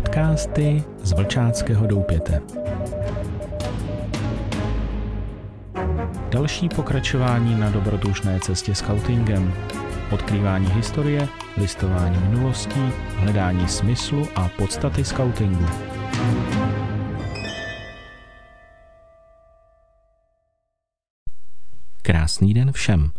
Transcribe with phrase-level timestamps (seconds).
[0.00, 2.42] Podcasty z Vlčáckého doupěte.
[6.30, 9.54] Další pokračování na dobrodružné cestě scoutingem.
[10.10, 12.80] Odkrývání historie, listování minulostí,
[13.16, 15.66] hledání smyslu a podstaty scoutingu.
[22.02, 23.10] Krásný den všem.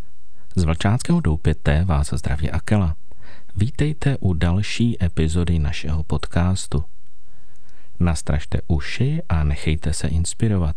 [0.55, 2.95] Z Vlčáckého doupěte vás zdraví Akela.
[3.55, 6.83] Vítejte u další epizody našeho podcastu.
[7.99, 10.75] Nastražte uši a nechejte se inspirovat.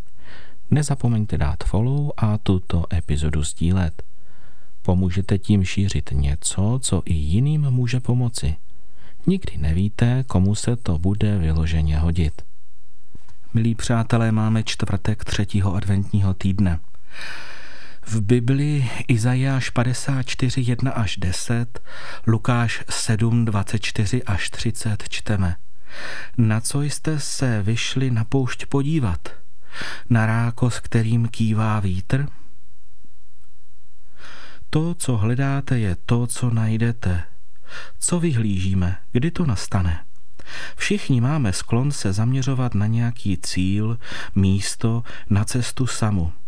[0.71, 4.03] Nezapomeňte dát follow a tuto epizodu sdílet.
[4.81, 8.55] Pomůžete tím šířit něco, co i jiným může pomoci.
[9.27, 12.41] Nikdy nevíte, komu se to bude vyloženě hodit.
[13.53, 16.79] Milí přátelé, máme čtvrtek třetího adventního týdne.
[18.07, 21.79] V Biblii Izajáš 54, 1 až 10,
[22.27, 25.55] Lukáš 7, 24 až 30 čteme.
[26.37, 29.29] Na co jste se vyšli na poušť podívat?
[30.09, 32.27] Na ráko, s kterým kývá vítr?
[34.69, 37.23] To, co hledáte, je to, co najdete.
[37.99, 38.97] Co vyhlížíme?
[39.11, 40.05] Kdy to nastane?
[40.75, 43.99] Všichni máme sklon se zaměřovat na nějaký cíl,
[44.35, 46.33] místo, na cestu samu–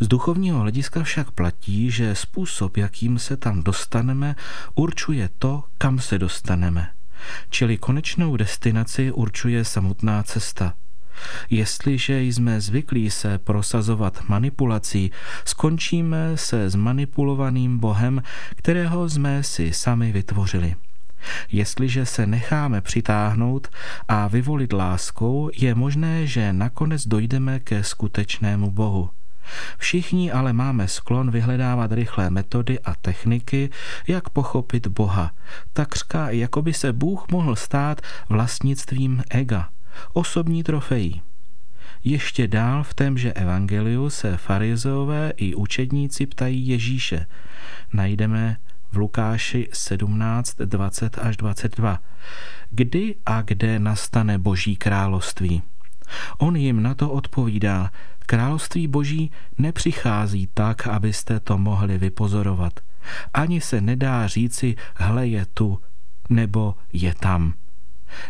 [0.00, 4.36] z duchovního hlediska však platí, že způsob, jakým se tam dostaneme,
[4.74, 6.90] určuje to, kam se dostaneme.
[7.50, 10.74] Čili konečnou destinaci určuje samotná cesta.
[11.50, 15.10] Jestliže jsme zvyklí se prosazovat manipulací,
[15.44, 18.22] skončíme se zmanipulovaným Bohem,
[18.56, 20.74] kterého jsme si sami vytvořili.
[21.52, 23.68] Jestliže se necháme přitáhnout
[24.08, 29.10] a vyvolit láskou, je možné, že nakonec dojdeme ke skutečnému Bohu.
[29.78, 33.70] Všichni ale máme sklon vyhledávat rychlé metody a techniky,
[34.08, 35.30] jak pochopit Boha.
[35.72, 39.68] Takřka, jako by se Bůh mohl stát vlastnictvím ega,
[40.12, 41.22] osobní trofejí.
[42.04, 47.26] Ještě dál v témže evangeliu se farizeové i učedníci ptají Ježíše.
[47.92, 48.56] Najdeme
[48.92, 51.98] v Lukáši 17, 20 až 22.
[52.70, 55.62] Kdy a kde nastane Boží království?
[56.38, 57.90] On jim na to odpovídá,
[58.26, 62.80] Království boží nepřichází tak, abyste to mohli vypozorovat.
[63.34, 65.80] Ani se nedá říci, hle je tu,
[66.30, 67.54] nebo je tam.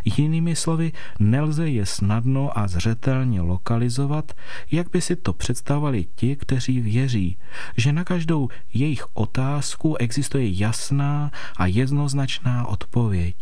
[0.04, 4.32] Jinými slovy, nelze je snadno a zřetelně lokalizovat,
[4.70, 7.38] jak by si to představovali ti, kteří věří,
[7.76, 13.36] že na každou jejich otázku existuje jasná a jednoznačná odpověď.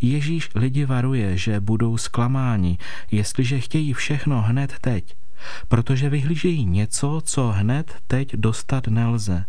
[0.00, 2.78] Ježíš lidi varuje, že budou zklamáni,
[3.10, 5.16] jestliže chtějí všechno hned teď,
[5.68, 9.44] protože vyhlížejí něco, co hned teď dostat nelze.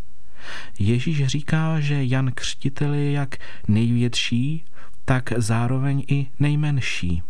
[0.80, 3.36] Ježíš říká, že Jan Křtitel je jak
[3.68, 4.66] největší,
[5.06, 7.24] tak zároveň i nejmenší.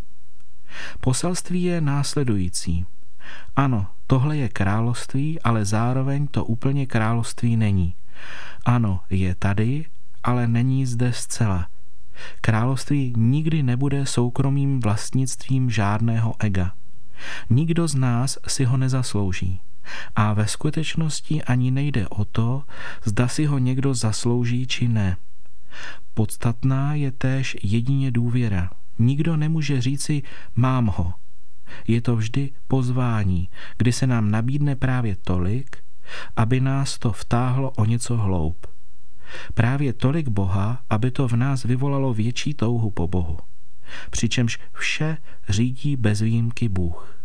[1.00, 2.86] Poselství je následující.
[3.56, 7.96] Ano, tohle je království, ale zároveň to úplně království není.
[8.66, 9.86] Ano, je tady,
[10.24, 11.68] ale není zde zcela.
[12.42, 16.74] Království nikdy nebude soukromým vlastnictvím žádného ega.
[17.50, 19.62] Nikdo z nás si ho nezaslouží.
[20.16, 22.64] A ve skutečnosti ani nejde o to,
[23.04, 25.18] zda si ho někdo zaslouží či ne.
[26.14, 28.70] Podstatná je též jedině důvěra.
[29.00, 30.24] Nikdo nemůže říci
[30.56, 31.14] mám ho.
[31.88, 35.78] Je to vždy pozvání, kdy se nám nabídne právě tolik,
[36.36, 38.68] aby nás to vtáhlo o něco hloub.
[39.54, 43.38] Právě tolik Boha, aby to v nás vyvolalo větší touhu po Bohu
[44.10, 45.18] přičemž vše
[45.50, 47.18] řídí bez výjimky Bůh.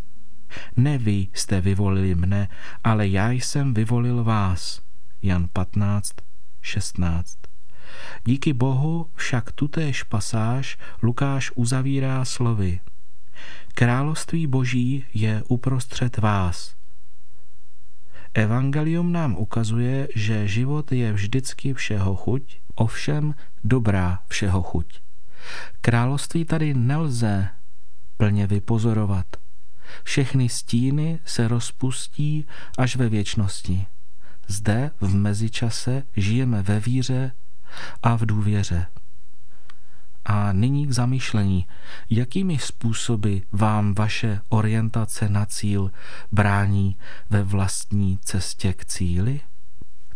[0.77, 2.49] Ne vy jste vyvolili mne,
[2.85, 4.83] ale já jsem vyvolil vás.
[5.23, 6.13] Jan 15,
[6.61, 7.39] 16.
[8.25, 12.81] Díky Bohu však tutéž pasáž Lukáš uzavírá slovy.
[13.75, 16.75] Království Boží je uprostřed vás.
[18.35, 23.35] Evangelium nám ukazuje, že život je vždycky všeho chuť, ovšem
[23.65, 25.01] dobrá všeho chuť.
[25.81, 27.49] Království tady nelze
[28.17, 29.27] plně vypozorovat.
[30.05, 32.47] Všechny stíny se rozpustí
[32.79, 33.87] až ve věčnosti.
[34.49, 37.33] Zde v mezičase žijeme ve víře
[38.03, 38.87] a v důvěře.
[40.25, 41.67] A nyní k zamýšlení,
[42.11, 45.91] jakými způsoby vám vaše orientace na cíl
[46.33, 46.97] brání
[47.31, 49.41] ve vlastní cestě k cíli?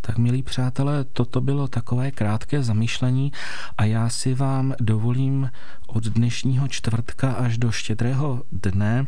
[0.01, 3.33] Tak milí přátelé, toto bylo takové krátké zamýšlení
[3.79, 5.51] a já si vám dovolím
[5.87, 9.07] od dnešního čtvrtka až do štědrého dne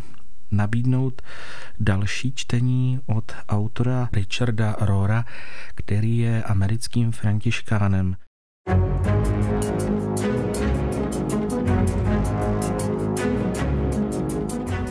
[0.51, 1.23] nabídnout
[1.81, 5.25] další čtení od autora Richarda Rora,
[5.75, 8.17] který je americkým františkánem.